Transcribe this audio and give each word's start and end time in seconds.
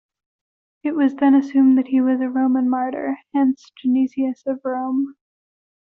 It 0.81 0.95
was 0.95 1.13
then 1.13 1.35
assumed 1.35 1.77
that 1.77 1.89
he 1.89 2.01
was 2.01 2.21
a 2.21 2.27
Roman 2.29 2.67
martyr: 2.67 3.19
hence 3.35 3.71
"Genesius 3.77 4.41
of 4.47 4.59
Rome". 4.65 5.15